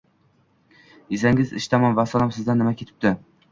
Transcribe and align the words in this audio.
Desangiz 1.11 1.53
ish 1.61 1.69
tamom, 1.75 1.95
vassalom, 2.01 2.35
sizdan 2.39 2.61
nima 2.65 2.75
ketibdi 2.83 3.15